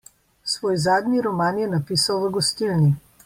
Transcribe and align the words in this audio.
Svoj 0.53 0.77
zadnji 0.85 1.21
roman 1.27 1.61
je 1.65 1.69
napisal 1.75 2.25
v 2.25 2.31
gostilni. 2.39 2.93